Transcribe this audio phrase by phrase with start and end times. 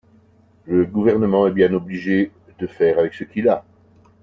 [0.65, 3.63] Le Gouvernement est bien obligé de faire avec ce qu’il a.